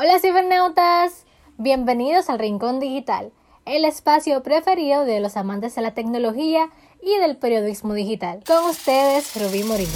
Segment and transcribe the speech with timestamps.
[0.00, 3.32] Hola cibernautas, bienvenidos al Rincón Digital,
[3.66, 6.70] el espacio preferido de los amantes de la tecnología
[7.02, 8.44] y del periodismo digital.
[8.46, 9.90] Con ustedes, Rubí Morillo.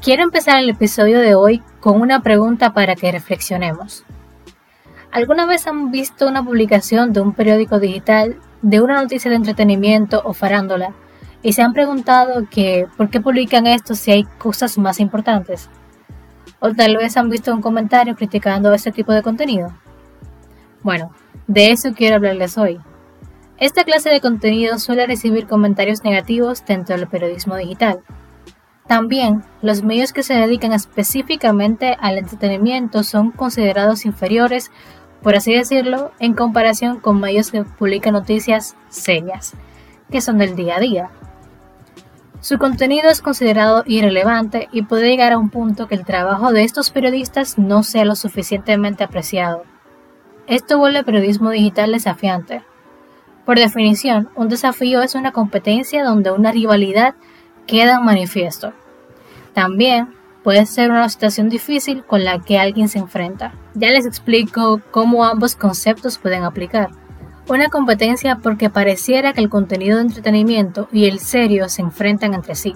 [0.00, 4.04] Quiero empezar el episodio de hoy con una pregunta para que reflexionemos.
[5.14, 10.22] ¿Alguna vez han visto una publicación de un periódico digital de una noticia de entretenimiento
[10.24, 10.94] o farándula
[11.42, 15.68] y se han preguntado que por qué publican esto si hay cosas más importantes?
[16.60, 19.74] O tal vez han visto un comentario criticando este tipo de contenido.
[20.82, 21.12] Bueno,
[21.46, 22.80] de eso quiero hablarles hoy.
[23.58, 28.00] Esta clase de contenido suele recibir comentarios negativos dentro del periodismo digital.
[28.86, 34.70] También, los medios que se dedican específicamente al entretenimiento son considerados inferiores
[35.24, 39.54] por así decirlo, en comparación con medios que publican noticias serias,
[40.10, 41.10] que son del día a día.
[42.40, 46.62] Su contenido es considerado irrelevante y puede llegar a un punto que el trabajo de
[46.62, 49.62] estos periodistas no sea lo suficientemente apreciado.
[50.46, 52.62] Esto vuelve el periodismo digital desafiante.
[53.46, 57.14] Por definición, un desafío es una competencia donde una rivalidad
[57.66, 58.74] queda en manifiesto.
[59.54, 60.14] También
[60.44, 63.54] puede ser una situación difícil con la que alguien se enfrenta.
[63.74, 66.90] Ya les explico cómo ambos conceptos pueden aplicar.
[67.48, 72.54] Una competencia porque pareciera que el contenido de entretenimiento y el serio se enfrentan entre
[72.54, 72.74] sí.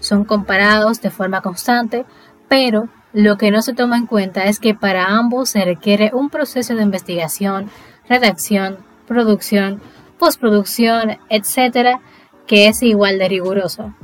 [0.00, 2.04] Son comparados de forma constante,
[2.46, 6.28] pero lo que no se toma en cuenta es que para ambos se requiere un
[6.28, 7.70] proceso de investigación,
[8.08, 9.80] redacción, producción,
[10.18, 11.98] postproducción, etc.,
[12.46, 13.94] que es igual de riguroso.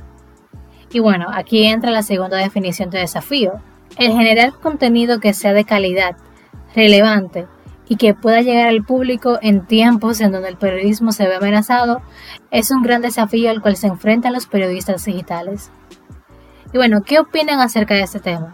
[0.93, 3.53] Y bueno, aquí entra la segunda definición de desafío.
[3.97, 6.17] El generar contenido que sea de calidad,
[6.75, 7.47] relevante
[7.89, 12.03] y que pueda llegar al público en tiempos en donde el periodismo se ve amenazado
[12.51, 15.71] es un gran desafío al cual se enfrentan los periodistas digitales.
[16.73, 18.53] Y bueno, ¿qué opinan acerca de este tema?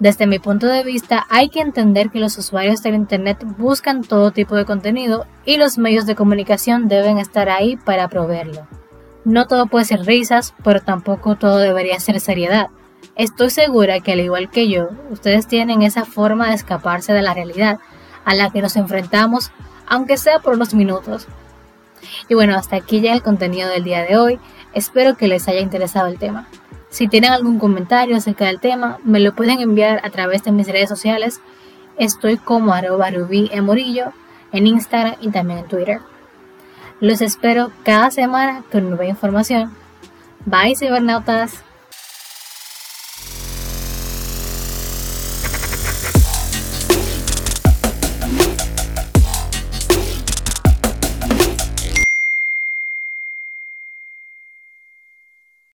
[0.00, 4.30] Desde mi punto de vista, hay que entender que los usuarios del Internet buscan todo
[4.32, 8.66] tipo de contenido y los medios de comunicación deben estar ahí para proveerlo.
[9.24, 12.68] No todo puede ser risas, pero tampoco todo debería ser seriedad.
[13.16, 17.34] Estoy segura que al igual que yo, ustedes tienen esa forma de escaparse de la
[17.34, 17.78] realidad
[18.24, 19.52] a la que nos enfrentamos,
[19.86, 21.26] aunque sea por unos minutos.
[22.28, 24.40] Y bueno, hasta aquí ya el contenido del día de hoy.
[24.72, 26.48] Espero que les haya interesado el tema.
[26.88, 30.66] Si tienen algún comentario acerca del tema, me lo pueden enviar a través de mis
[30.66, 31.40] redes sociales.
[31.98, 36.00] Estoy como arroba rubí en Instagram y también en Twitter.
[37.00, 39.72] Los espero cada semana con nueva información.
[40.44, 41.64] Bye, cibernautas.